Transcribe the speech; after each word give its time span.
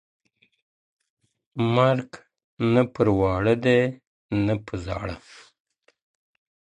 o 1.57 1.59
مرگ 1.75 2.09
نه 2.73 2.83
پر 2.93 3.07
واړه 3.19 3.55
دئ، 3.63 3.81
نه 4.45 4.55
پر 4.65 4.75
زاړه! 4.85 5.15